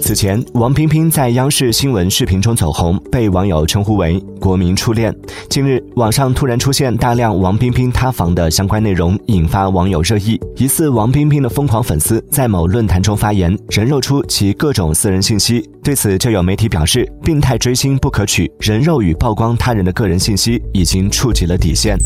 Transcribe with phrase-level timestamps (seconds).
[0.00, 5.14] 此前，王冰冰在央视新闻视频中走红，被网友称呼为国民初恋。
[5.48, 10.36] 近日，网上突然出现大量王冰冰塌房的相关内容，引发网友热议。
[10.56, 18.50] 疑似王冰冰的疯狂粉丝在某论坛中发言，人肉出其各种私人信息，对此就有媒体表示：病态追星不可取。
[18.58, 21.96] 人肉与曝光他人的个人信息已经触及了底线。